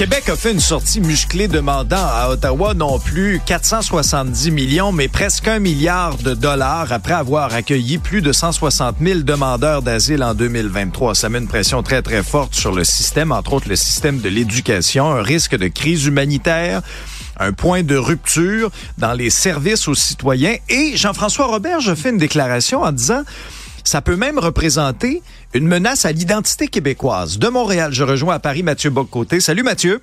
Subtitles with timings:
[0.00, 5.46] Québec a fait une sortie musclée demandant à Ottawa non plus 470 millions, mais presque
[5.46, 11.14] un milliard de dollars après avoir accueilli plus de 160 000 demandeurs d'asile en 2023.
[11.14, 14.30] Ça met une pression très, très forte sur le système, entre autres le système de
[14.30, 16.80] l'éducation, un risque de crise humanitaire
[17.38, 20.56] un point de rupture dans les services aux citoyens.
[20.70, 23.22] Et Jean-François Robert a fait une déclaration en disant
[23.84, 25.22] ça peut même représenter
[25.54, 27.38] une menace à l'identité québécoise.
[27.38, 29.40] De Montréal, je rejoins à Paris Mathieu Boccoté.
[29.40, 30.00] Salut Mathieu.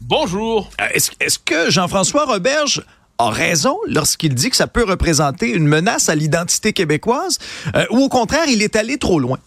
[0.00, 0.70] Bonjour.
[0.80, 2.84] Euh, est-ce que Jean-François Roberge
[3.18, 7.38] a raison lorsqu'il dit que ça peut représenter une menace à l'identité québécoise
[7.74, 9.38] euh, ou au contraire, il est allé trop loin?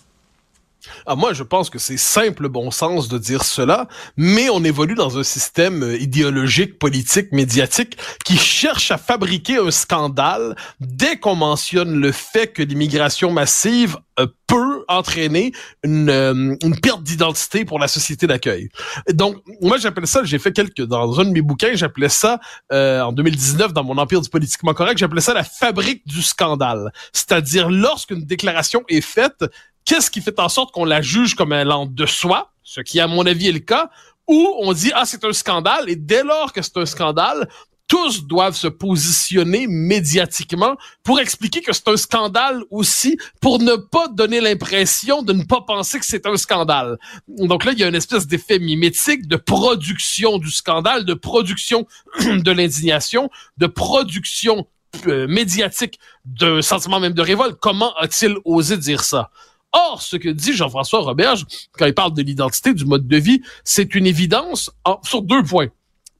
[1.05, 4.95] Ah, moi, je pense que c'est simple bon sens de dire cela, mais on évolue
[4.95, 11.35] dans un système euh, idéologique, politique, médiatique qui cherche à fabriquer un scandale dès qu'on
[11.35, 17.79] mentionne le fait que l'immigration massive euh, peut entraîner une, euh, une perte d'identité pour
[17.79, 18.69] la société d'accueil.
[19.11, 22.39] Donc, moi, j'appelle ça, j'ai fait quelques, dans un de mes bouquins, j'appelais ça,
[22.71, 26.91] en 2019, dans mon Empire du politiquement correct, j'appelais ça la fabrique du scandale.
[27.13, 29.43] C'est-à-dire, lorsqu'une déclaration est faite,
[29.85, 33.07] qu'est-ce qui fait en sorte qu'on la juge comme allant de soi, ce qui à
[33.07, 33.89] mon avis est le cas,
[34.27, 37.47] ou on dit ah c'est un scandale et dès lors que c'est un scandale,
[37.87, 44.07] tous doivent se positionner médiatiquement pour expliquer que c'est un scandale aussi, pour ne pas
[44.07, 46.97] donner l'impression de ne pas penser que c'est un scandale.
[47.27, 51.85] Donc là, il y a une espèce d'effet mimétique de production du scandale, de production
[52.19, 54.65] de l'indignation, de production
[55.07, 57.57] euh, médiatique d'un sentiment même de révolte.
[57.59, 59.29] Comment a-t-il osé dire ça?
[59.73, 63.41] Or, ce que dit Jean-François Roberge, quand il parle de l'identité, du mode de vie,
[63.63, 64.71] c'est une évidence
[65.03, 65.69] sur deux points.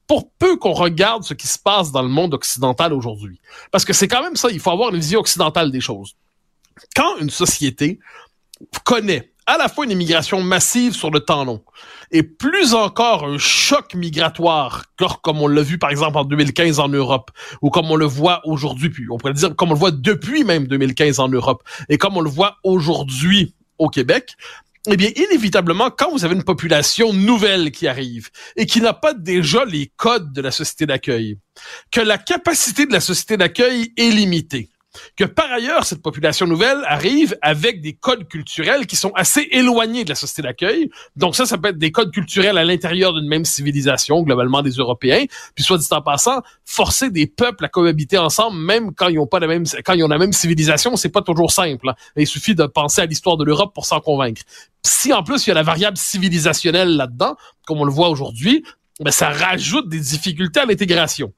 [0.06, 3.94] Pour peu qu'on regarde ce qui se passe dans le monde occidental aujourd'hui, parce que
[3.94, 6.14] c'est quand même ça, il faut avoir une vision occidentale des choses.
[6.94, 8.00] Quand une société
[8.84, 11.62] connaît à la fois une immigration massive sur le temps long
[12.10, 14.84] et plus encore un choc migratoire,
[15.22, 18.40] comme on l'a vu par exemple en 2015 en Europe, ou comme on le voit
[18.44, 21.98] aujourd'hui, puis on pourrait dire comme on le voit depuis même 2015 en Europe, et
[21.98, 24.36] comme on le voit aujourd'hui au Québec,
[24.90, 29.14] eh bien, inévitablement, quand vous avez une population nouvelle qui arrive et qui n'a pas
[29.14, 31.38] déjà les codes de la société d'accueil,
[31.90, 34.68] que la capacité de la société d'accueil est limitée,
[35.16, 40.04] que par ailleurs, cette population nouvelle arrive avec des codes culturels qui sont assez éloignés
[40.04, 40.90] de la société d'accueil.
[41.16, 44.72] Donc ça, ça peut être des codes culturels à l'intérieur d'une même civilisation, globalement des
[44.72, 45.24] Européens.
[45.54, 49.26] Puis soit dit en passant, forcer des peuples à cohabiter ensemble, même quand ils ont
[49.26, 51.88] pas la même, quand ils ont la même civilisation, c'est pas toujours simple.
[51.88, 51.94] Hein.
[52.16, 54.42] Il suffit de penser à l'histoire de l'Europe pour s'en convaincre.
[54.82, 58.64] Si en plus il y a la variable civilisationnelle là-dedans, comme on le voit aujourd'hui,
[59.00, 61.32] ben ça rajoute des difficultés à l'intégration.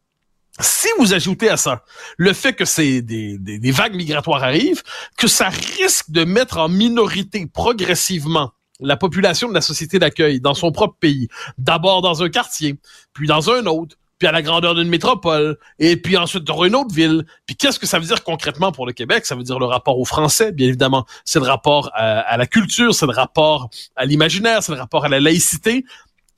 [0.61, 1.83] Si vous ajoutez à ça
[2.17, 4.83] le fait que c'est des, des, vagues migratoires arrivent,
[5.19, 10.55] que ça risque de mettre en minorité progressivement la population de la société d'accueil dans
[10.55, 11.28] son propre pays,
[11.59, 12.78] d'abord dans un quartier,
[13.12, 16.75] puis dans un autre, puis à la grandeur d'une métropole, et puis ensuite dans une
[16.75, 17.27] autre ville.
[17.44, 19.27] Puis qu'est-ce que ça veut dire concrètement pour le Québec?
[19.27, 21.05] Ça veut dire le rapport aux Français, bien évidemment.
[21.25, 25.05] C'est le rapport à, à la culture, c'est le rapport à l'imaginaire, c'est le rapport
[25.05, 25.84] à la laïcité.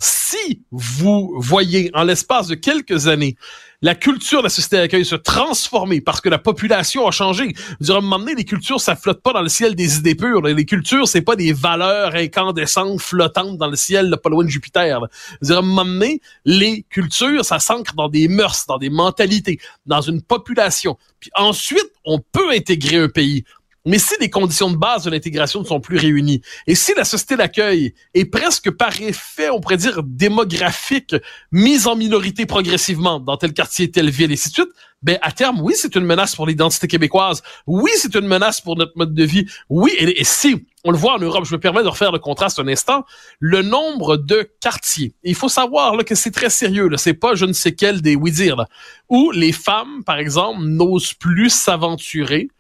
[0.01, 3.37] Si vous voyez en l'espace de quelques années
[3.81, 7.55] la culture de la société d'accueil se transformer parce que la population a changé.
[7.81, 10.43] Je à un les cultures, ça flotte pas dans le ciel des idées pures.
[10.43, 14.49] Les cultures, c'est pas des valeurs incandescentes flottantes dans le ciel, de pas loin de
[14.49, 15.01] Jupiter.
[15.43, 20.23] Je à un les cultures, ça s'ancre dans des mœurs, dans des mentalités, dans une
[20.23, 20.97] population.
[21.21, 23.45] Puis ensuite, on peut intégrer un pays.
[23.89, 27.05] Mais si les conditions de base de l'intégration ne sont plus réunies, et si la
[27.05, 31.17] société d'accueil est presque par effet, on pourrait dire, démographique,
[31.53, 34.69] mise en minorité progressivement dans tel quartier, telle ville, et ainsi de suite,
[35.01, 37.43] ben, à terme, oui, c'est une menace pour l'identité québécoise.
[37.67, 39.47] Oui, c'est une menace pour notre mode de vie.
[39.71, 42.59] Oui, et, si, on le voit en Europe, je me permets de refaire le contraste
[42.59, 43.07] un instant,
[43.41, 45.15] le nombre de quartiers.
[45.23, 46.91] il faut savoir là, que c'est très sérieux.
[46.97, 48.67] C'est pas je ne sais quel des oui-dire,
[49.09, 52.51] où les femmes, par exemple, n'osent plus s'aventurer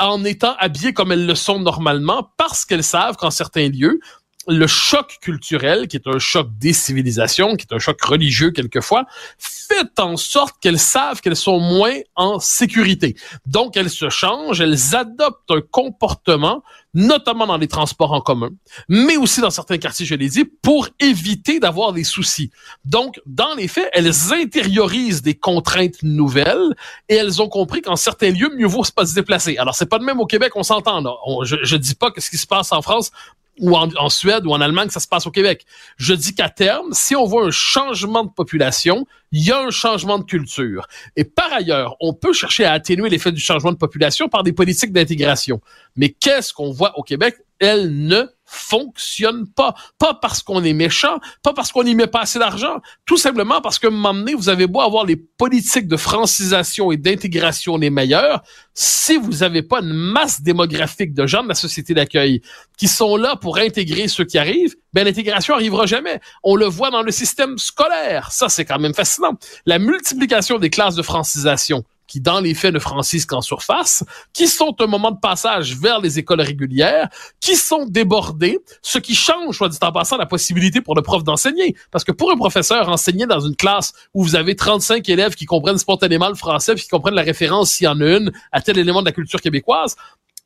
[0.00, 4.00] en étant habillées comme elles le sont normalement parce qu'elles savent qu'en certains lieux,
[4.46, 9.04] le choc culturel, qui est un choc des civilisations, qui est un choc religieux quelquefois,
[9.38, 13.16] fait en sorte qu'elles savent qu'elles sont moins en sécurité.
[13.46, 16.62] Donc, elles se changent, elles adoptent un comportement,
[16.94, 18.50] notamment dans les transports en commun,
[18.88, 22.50] mais aussi dans certains quartiers, je l'ai dit, pour éviter d'avoir des soucis.
[22.84, 26.74] Donc, dans les faits, elles intériorisent des contraintes nouvelles
[27.08, 29.56] et elles ont compris qu'en certains lieux, mieux vaut pas se déplacer.
[29.58, 31.02] Alors, c'est pas de même au Québec, on s'entend.
[31.44, 33.12] je, je dis pas que ce qui se passe en France
[33.60, 35.64] ou en, Suède ou en Allemagne, ça se passe au Québec.
[35.96, 39.70] Je dis qu'à terme, si on voit un changement de population, il y a un
[39.70, 40.86] changement de culture.
[41.14, 44.52] Et par ailleurs, on peut chercher à atténuer l'effet du changement de population par des
[44.52, 45.60] politiques d'intégration.
[45.94, 47.36] Mais qu'est-ce qu'on voit au Québec?
[47.58, 49.74] Elle ne fonctionne pas.
[49.98, 53.60] Pas parce qu'on est méchant, pas parce qu'on n'y met pas assez d'argent, tout simplement
[53.60, 57.76] parce que un moment donné, vous avez beau avoir les politiques de francisation et d'intégration
[57.76, 58.42] les meilleures,
[58.74, 62.42] si vous n'avez pas une masse démographique de gens de la société d'accueil
[62.76, 66.20] qui sont là pour intégrer ceux qui arrivent, ben l'intégration arrivera jamais.
[66.42, 68.32] On le voit dans le système scolaire.
[68.32, 69.38] Ça, c'est quand même fascinant.
[69.66, 74.02] La multiplication des classes de francisation qui, dans les faits, ne francisent qu'en surface,
[74.32, 77.08] qui sont un moment de passage vers les écoles régulières,
[77.38, 81.22] qui sont débordées, ce qui change, soit dit en passant, la possibilité pour le prof
[81.22, 81.76] d'enseigner.
[81.92, 85.46] Parce que pour un professeur, enseigner dans une classe où vous avez 35 élèves qui
[85.46, 88.60] comprennent spontanément le français, puis qui comprennent la référence, s'il y en a une, à
[88.60, 89.94] tel élément de la culture québécoise,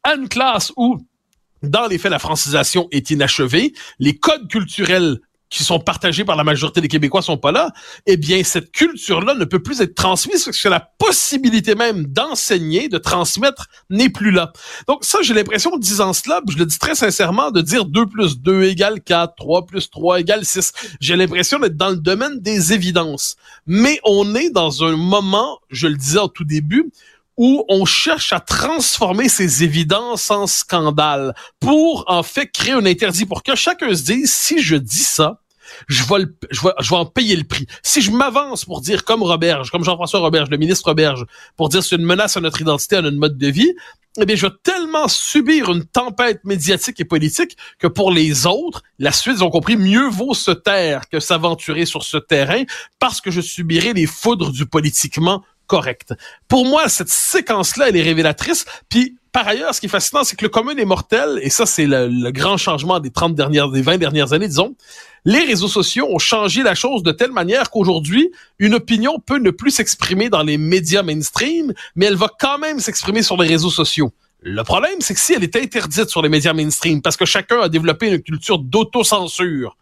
[0.03, 0.99] à une classe où
[1.63, 5.19] dans les faits, la francisation est inachevée, les codes culturels
[5.55, 7.73] qui sont partagés par la majorité des Québécois sont pas là,
[8.07, 12.89] eh bien, cette culture-là ne peut plus être transmise parce que la possibilité même d'enseigner,
[12.89, 14.53] de transmettre, n'est plus là.
[14.89, 18.39] Donc, ça, j'ai l'impression, disant cela, je le dis très sincèrement, de dire 2 plus
[18.39, 20.73] 2 égale 4, 3 plus 3 égale 6.
[21.01, 23.37] J'ai l'impression d'être dans le domaine des évidences.
[23.67, 26.91] Mais on est dans un moment, je le disais au tout début,
[27.37, 33.27] où on cherche à transformer ces évidences en scandale pour en fait créer un interdit
[33.27, 35.41] pour que chacun se dise si je dis ça,
[35.89, 37.67] je vais, je, vais, je vais en payer le prix.
[37.83, 41.25] Si je m'avance pour dire comme Roberge, comme Jean-François Roberge, le ministre Roberge,
[41.57, 43.73] pour dire c'est une menace à notre identité, à notre mode de vie,
[44.21, 48.83] eh bien, je vais tellement subir une tempête médiatique et politique que pour les autres,
[49.01, 52.63] la suite, ils ont compris, mieux vaut se taire que s'aventurer sur ce terrain
[53.01, 56.15] parce que je subirai les foudres du politiquement correct.
[56.47, 58.67] Pour moi, cette séquence-là, elle est révélatrice.
[58.89, 61.67] Puis, par ailleurs, ce qui est fascinant, c'est que le commun est mortel, et ça,
[61.67, 64.77] c'est le, grand changement des 30 dernières, des 20 dernières années, disons.
[65.25, 69.51] Les réseaux sociaux ont changé la chose de telle manière qu'aujourd'hui, une opinion peut ne
[69.51, 73.71] plus s'exprimer dans les médias mainstream, mais elle va quand même s'exprimer sur les réseaux
[73.71, 74.13] sociaux.
[74.41, 77.61] Le problème, c'est que si elle est interdite sur les médias mainstream, parce que chacun
[77.61, 79.77] a développé une culture d'autocensure,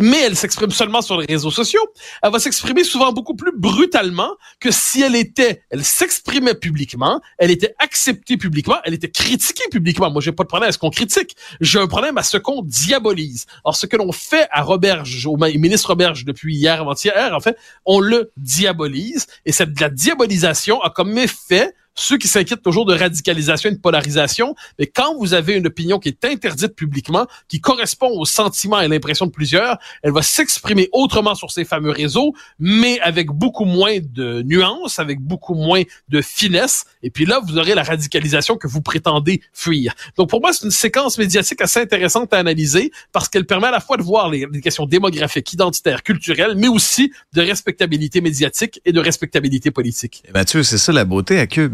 [0.00, 1.80] mais elle s'exprime seulement sur les réseaux sociaux,
[2.22, 4.30] elle va s'exprimer souvent beaucoup plus brutalement
[4.60, 10.10] que si elle était, elle s'exprimait publiquement, elle était acceptée publiquement, elle était critiquée publiquement.
[10.10, 11.36] Moi, j'ai pas de problème à ce qu'on critique.
[11.60, 13.46] J'ai un problème à ce qu'on diabolise.
[13.64, 17.56] Alors, ce que l'on fait à Roberge, au ministre Roberge depuis hier avant-hier, en fait,
[17.84, 22.94] on le diabolise et cette la diabolisation a comme effet ceux qui s'inquiètent toujours de
[22.94, 27.60] radicalisation et de polarisation, mais quand vous avez une opinion qui est interdite publiquement, qui
[27.60, 32.34] correspond au sentiment et l'impression de plusieurs, elle va s'exprimer autrement sur ces fameux réseaux,
[32.58, 36.84] mais avec beaucoup moins de nuances, avec beaucoup moins de finesse.
[37.02, 39.94] Et puis là, vous aurez la radicalisation que vous prétendez fuir.
[40.16, 43.72] Donc pour moi, c'est une séquence médiatique assez intéressante à analyser parce qu'elle permet à
[43.72, 48.92] la fois de voir les, questions démographiques, identitaires, culturelles, mais aussi de respectabilité médiatique et
[48.92, 50.22] de respectabilité politique.
[50.34, 51.72] Mathieu, c'est ça la beauté à Cube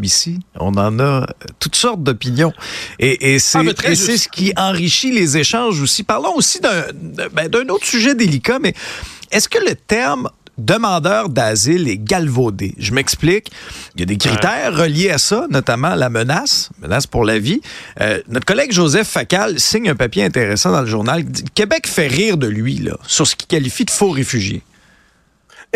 [0.59, 1.27] on en a
[1.59, 2.53] toutes sortes d'opinions.
[2.99, 6.03] Et, et c'est ah, ce qui enrichit les échanges aussi.
[6.03, 8.73] Parlons aussi ben, d'un autre sujet délicat, mais
[9.31, 12.73] est-ce que le terme demandeur d'asile est galvaudé?
[12.77, 13.51] Je m'explique.
[13.95, 17.61] Il y a des critères reliés à ça, notamment la menace, menace pour la vie.
[18.01, 21.23] Euh, notre collègue Joseph Facal signe un papier intéressant dans le journal.
[21.53, 24.63] Québec fait rire de lui là, sur ce qu'il qualifie de faux réfugiés.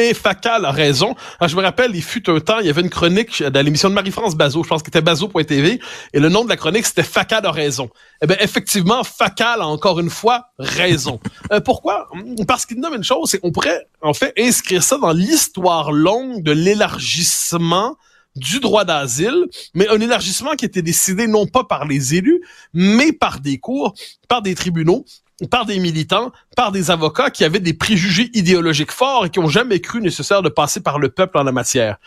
[0.02, 1.16] Et Facal a raison.
[1.40, 3.88] Ah, je me rappelle, il fut un temps, il y avait une chronique dans l'émission
[3.88, 5.80] de Marie-France Bazot, je pense que c'était Bazot.tv,
[6.14, 7.88] et le nom de la chronique, c'était Facal a raison.
[8.24, 11.20] Eh bien, effectivement, Facal a encore une fois raison.
[11.52, 12.10] Euh, pourquoi?
[12.48, 16.42] Parce qu'il nomme une chose, c'est qu'on pourrait, en fait, inscrire ça dans l'histoire longue
[16.42, 17.96] de l'élargissement
[18.36, 22.42] du droit d'asile, mais un élargissement qui était décidé non pas par les élus,
[22.74, 23.94] mais par des cours,
[24.28, 25.06] par des tribunaux,
[25.50, 29.48] par des militants, par des avocats qui avaient des préjugés idéologiques forts et qui ont
[29.48, 31.98] jamais cru nécessaire de passer par le peuple en la matière.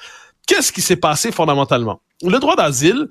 [0.46, 2.00] Qu'est-ce qui s'est passé fondamentalement?
[2.22, 3.08] Le droit d'asile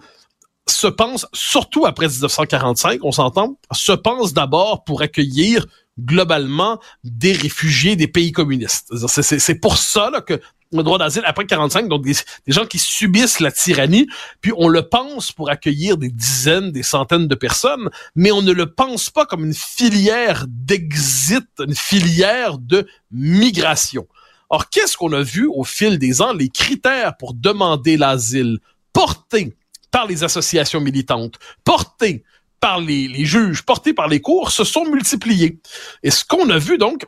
[0.68, 5.66] se pense, surtout après 1945, on s'entend, se pense d'abord pour accueillir
[6.00, 8.92] globalement des réfugiés des pays communistes.
[9.08, 10.40] C'est pour ça que
[10.80, 12.14] le droit d'asile après 45, donc des,
[12.48, 14.08] gens qui subissent la tyrannie,
[14.42, 18.52] puis on le pense pour accueillir des dizaines, des centaines de personnes, mais on ne
[18.52, 24.08] le pense pas comme une filière d'exit, une filière de migration.
[24.50, 26.34] Or, qu'est-ce qu'on a vu au fil des ans?
[26.34, 28.60] Les critères pour demander l'asile
[28.92, 29.56] portés
[29.92, 32.24] par les associations militantes, portés
[32.60, 35.60] par les, les, juges, portés par les cours, se sont multipliés.
[36.02, 37.06] Et ce qu'on a vu donc,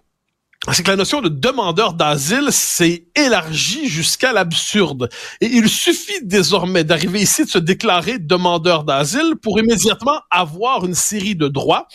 [0.73, 5.09] c'est que la notion de demandeur d'asile s'est élargie jusqu'à l'absurde.
[5.41, 10.95] Et il suffit désormais d'arriver ici de se déclarer demandeur d'asile pour immédiatement avoir une
[10.95, 11.87] série de droits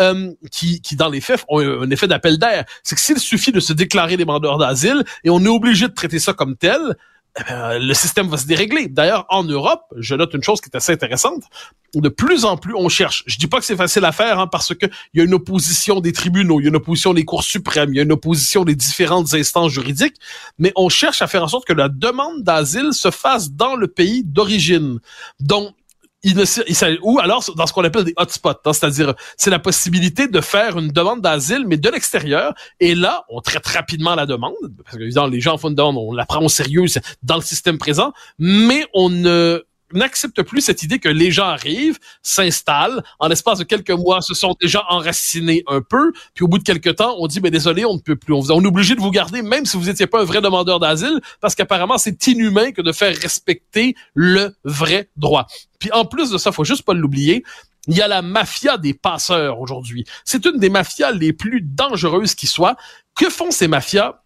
[0.00, 2.64] euh, qui, qui, dans les faits, ont un effet d'appel d'air.
[2.82, 6.18] C'est que s'il suffit de se déclarer demandeur d'asile et on est obligé de traiter
[6.18, 6.80] ça comme tel,
[7.38, 8.88] eh ben, le système va se dérégler.
[8.88, 11.44] D'ailleurs, en Europe, je note une chose qui est assez intéressante.
[11.94, 13.22] De plus en plus, on cherche.
[13.26, 15.34] Je dis pas que c'est facile à faire, hein, parce que il y a une
[15.34, 18.12] opposition des tribunaux, il y a une opposition des cours suprêmes, il y a une
[18.12, 20.16] opposition des différentes instances juridiques,
[20.58, 23.88] mais on cherche à faire en sorte que la demande d'asile se fasse dans le
[23.88, 24.98] pays d'origine.
[25.40, 25.74] Donc,
[26.22, 30.28] il ne, ou alors dans ce qu'on appelle des hotspots, hein, c'est-à-dire c'est la possibilité
[30.28, 32.54] de faire une demande d'asile mais de l'extérieur.
[32.78, 35.96] Et là on traite rapidement la demande parce que évidemment les gens font une demande,
[35.96, 36.84] on la prend au sérieux
[37.22, 41.98] dans le système présent, mais on ne n'accepte plus cette idée que les gens arrivent,
[42.22, 46.58] s'installent, en l'espace de quelques mois, se sont déjà enracinés un peu, puis au bout
[46.58, 48.94] de quelques temps, on dit, mais désolé, on ne peut plus, on, on est obligé
[48.94, 52.26] de vous garder, même si vous n'étiez pas un vrai demandeur d'asile, parce qu'apparemment, c'est
[52.26, 55.46] inhumain que de faire respecter le vrai droit.
[55.78, 57.42] Puis en plus de ça, faut juste pas l'oublier,
[57.86, 60.04] il y a la mafia des passeurs aujourd'hui.
[60.24, 62.76] C'est une des mafias les plus dangereuses qui soit.
[63.18, 64.22] Que font ces mafias?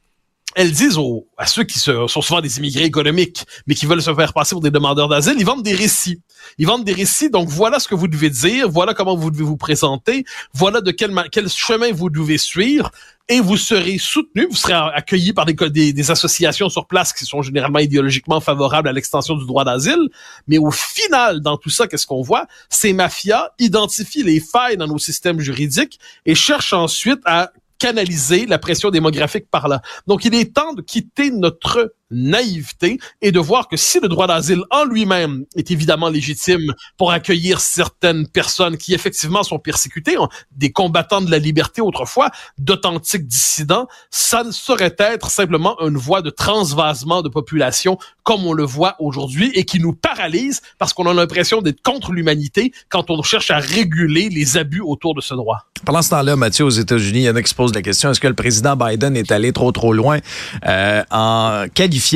[0.54, 4.14] Elles disent aux, à ceux qui sont souvent des immigrés économiques, mais qui veulent se
[4.14, 6.20] faire passer pour des demandeurs d'asile, ils vendent des récits.
[6.58, 9.44] Ils vendent des récits, donc voilà ce que vous devez dire, voilà comment vous devez
[9.44, 12.90] vous présenter, voilà de quel, quel chemin vous devez suivre,
[13.28, 17.24] et vous serez soutenu, vous serez accueilli par des, des, des, associations sur place qui
[17.24, 20.10] sont généralement idéologiquement favorables à l'extension du droit d'asile.
[20.46, 22.46] Mais au final, dans tout ça, qu'est-ce qu'on voit?
[22.68, 27.50] Ces mafias identifient les failles dans nos systèmes juridiques et cherchent ensuite à
[27.84, 29.82] canaliser la pression démographique par là.
[30.06, 34.26] Donc, il est temps de quitter notre naïveté et de voir que si le droit
[34.26, 40.28] d'asile en lui-même est évidemment légitime pour accueillir certaines personnes qui effectivement sont persécutées, hein,
[40.52, 46.22] des combattants de la liberté autrefois, d'authentiques dissidents, ça ne saurait être simplement une voie
[46.22, 51.06] de transvasement de population comme on le voit aujourd'hui et qui nous paralyse parce qu'on
[51.06, 55.34] a l'impression d'être contre l'humanité quand on cherche à réguler les abus autour de ce
[55.34, 55.66] droit.
[55.84, 58.10] Pendant ce temps-là, Mathieu, aux États-Unis, il y en a qui se posent la question,
[58.10, 60.18] est-ce que le président Biden est allé trop trop loin
[60.66, 61.66] euh, en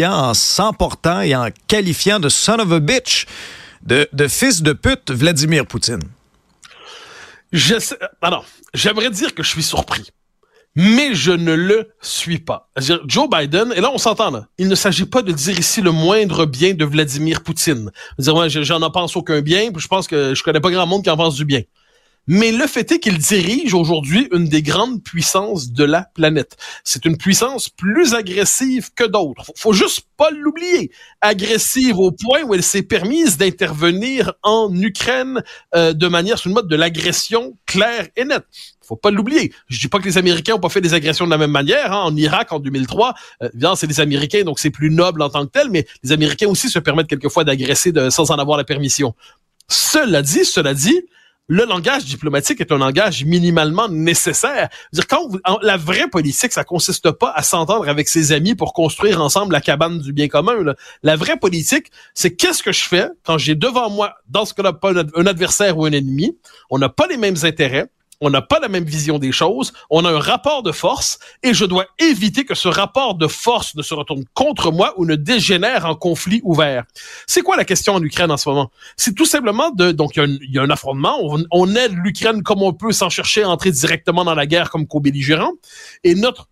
[0.07, 3.27] en s'emportant et en qualifiant de son of a bitch
[3.83, 6.03] de, fils de pute Vladimir Poutine?
[7.53, 7.77] Je
[8.21, 8.45] alors,
[8.75, 10.11] j'aimerais dire que je suis surpris.
[10.77, 12.71] Mais je ne le suis pas.
[13.07, 16.47] Joe Biden, et là on s'entend il ne s'agit pas de dire ici le moindre
[16.47, 17.91] bien de Vladimir Poutine.
[18.19, 21.17] J'en en pense aucun bien, je pense que je connais pas grand monde qui en
[21.17, 21.63] pense du bien.
[22.29, 26.57] Mais le fait est qu'il dirige aujourd'hui une des grandes puissances de la planète.
[26.85, 29.45] C'est une puissance plus agressive que d'autres.
[29.47, 30.91] Faut, faut juste pas l'oublier.
[31.23, 35.43] Agressive au point où elle s'est permise d'intervenir en Ukraine
[35.75, 38.45] euh, de manière sur le mode de l'agression claire et nette
[38.89, 39.53] faut pas l'oublier.
[39.69, 41.93] Je dis pas que les Américains ont pas fait des agressions de la même manière.
[41.93, 42.05] Hein.
[42.05, 45.51] En Irak, en 2003, euh, c'est les Américains, donc c'est plus noble en tant que
[45.51, 49.15] tel, mais les Américains aussi se permettent quelquefois d'agresser sans en avoir la permission.
[49.69, 51.03] Cela dit, cela dit,
[51.49, 54.69] le langage diplomatique est un langage minimalement nécessaire.
[54.93, 55.29] Dire quand
[55.63, 59.63] la vraie politique, ça consiste pas à s'entendre avec ses amis pour construire ensemble la
[59.63, 60.75] cabane du bien commun.
[61.03, 64.75] La vraie politique, c'est qu'est-ce que je fais quand j'ai devant moi, dans ce cas-là,
[64.75, 66.37] pas un adversaire ou un ennemi.
[66.69, 67.89] On n'a pas les mêmes intérêts
[68.21, 71.55] on n'a pas la même vision des choses, on a un rapport de force et
[71.55, 75.15] je dois éviter que ce rapport de force ne se retourne contre moi ou ne
[75.15, 76.85] dégénère en conflit ouvert.
[77.27, 78.71] C'est quoi la question en Ukraine en ce moment?
[78.97, 82.63] C'est tout simplement de, donc il y, a un affrontement, on, on aide l'Ukraine comme
[82.63, 85.53] on peut sans chercher à entrer directement dans la guerre comme co-belligérant
[86.05, 86.49] et notre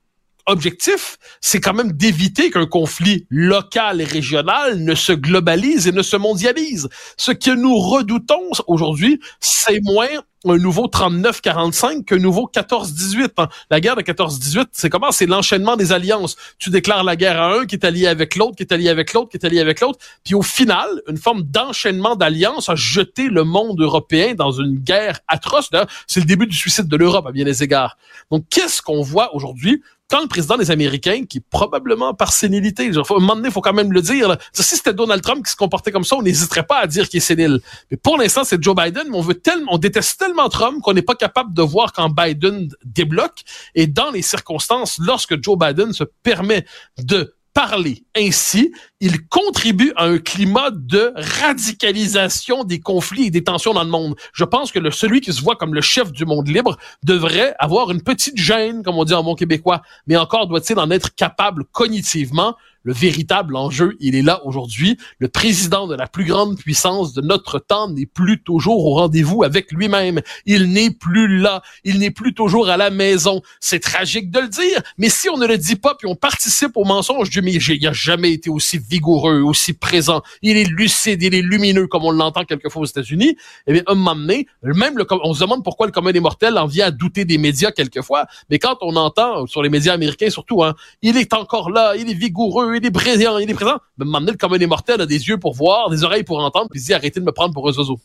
[0.46, 6.02] objectif, c'est quand même d'éviter qu'un conflit local et régional ne se globalise et ne
[6.02, 6.88] se mondialise.
[7.16, 10.08] Ce que nous redoutons aujourd'hui, c'est moins
[10.48, 13.30] un nouveau 39-45 qu'un nouveau 14-18.
[13.38, 13.48] Hein.
[13.70, 15.10] La guerre de 14-18, c'est comment?
[15.10, 16.36] C'est l'enchaînement des alliances.
[16.58, 19.12] Tu déclares la guerre à un qui est allié avec l'autre, qui est allié avec
[19.12, 19.98] l'autre, qui est allié avec l'autre.
[20.24, 25.20] Puis au final, une forme d'enchaînement d'alliances a jeté le monde européen dans une guerre
[25.26, 25.70] atroce.
[26.06, 27.96] C'est le début du suicide de l'Europe à bien des égards.
[28.30, 29.82] Donc, qu'est-ce qu'on voit aujourd'hui?
[30.08, 33.60] Quand le président des Américains, qui probablement par sénilité, genre, à un moment donné, faut
[33.60, 36.66] quand même le dire, si c'était Donald Trump qui se comportait comme ça, on n'hésiterait
[36.66, 37.60] pas à dire qu'il est sénile.
[37.90, 40.92] Mais pour l'instant, c'est Joe Biden, mais on veut tellement, on déteste tellement Trump qu'on
[40.92, 43.42] n'est pas capable de voir quand Biden débloque.
[43.74, 46.64] Et dans les circonstances, lorsque Joe Biden se permet
[46.98, 48.70] de parler ainsi,
[49.00, 54.14] il contribue à un climat de radicalisation des conflits et des tensions dans le monde.
[54.34, 57.90] Je pense que celui qui se voit comme le chef du monde libre devrait avoir
[57.90, 61.64] une petite gêne, comme on dit en bon québécois, mais encore doit-il en être capable
[61.72, 62.56] cognitivement
[62.86, 64.96] le véritable enjeu, il est là aujourd'hui.
[65.18, 69.42] Le président de la plus grande puissance de notre temps n'est plus toujours au rendez-vous
[69.42, 70.20] avec lui-même.
[70.46, 71.62] Il n'est plus là.
[71.82, 73.42] Il n'est plus toujours à la maison.
[73.58, 76.76] C'est tragique de le dire, mais si on ne le dit pas puis on participe
[76.76, 80.22] au mensonge du mais il n'a jamais été aussi vigoureux, aussi présent.
[80.42, 83.36] Il est lucide, il est lumineux comme on l'entend quelquefois aux États-Unis.
[83.66, 86.56] Eh bien, un moment donné, même le, on se demande pourquoi le commun des mortels
[86.56, 90.30] en vient à douter des médias quelquefois, mais quand on entend sur les médias américains
[90.30, 93.78] surtout, hein, il est encore là, il est vigoureux, il est présent, il est présent.
[93.98, 96.68] Mais m'amener le commun des mortels a des yeux pour voir, des oreilles pour entendre,
[96.70, 97.98] puis dit arrêtez de me prendre pour un zozo.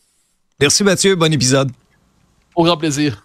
[0.60, 1.70] Merci Mathieu, bon épisode.
[2.54, 3.24] Au grand plaisir.